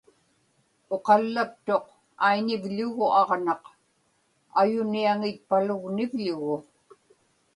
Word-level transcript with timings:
uqallaktuq 0.95 1.85
aiñivḷugu 2.27 3.05
aġnaq 3.21 3.63
ayuniaŋitpalugnivḷugu 4.59 6.57